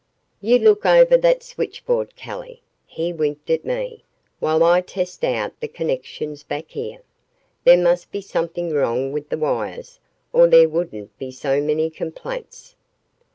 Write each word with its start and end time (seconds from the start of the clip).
"You 0.41 0.57
look 0.57 0.83
over 0.83 1.15
that 1.15 1.43
switchboard, 1.43 2.15
Kelly," 2.15 2.63
he 2.87 3.13
winked 3.13 3.51
at 3.51 3.63
me, 3.63 4.03
"while 4.39 4.63
I 4.63 4.81
test 4.81 5.23
out 5.23 5.59
the 5.59 5.67
connections 5.67 6.41
back 6.41 6.69
here. 6.71 7.03
There 7.65 7.77
must 7.77 8.11
be 8.11 8.19
something 8.21 8.73
wrong 8.73 9.11
with 9.11 9.29
the 9.29 9.37
wires 9.37 9.99
or 10.33 10.47
there 10.47 10.67
wouldn't 10.69 11.15
be 11.19 11.29
so 11.29 11.61
many 11.61 11.91
complaints." 11.91 12.75